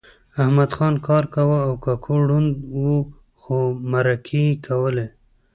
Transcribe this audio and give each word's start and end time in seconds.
احمدخان 0.41 0.93
کار 1.07 1.23
کاوه 1.33 1.57
او 1.67 1.73
ککو 1.83 2.15
ړوند 2.27 2.51
و 2.83 2.89
خو 3.39 3.57
مرکې 3.91 4.41
یې 4.49 4.55
کولې 4.65 5.07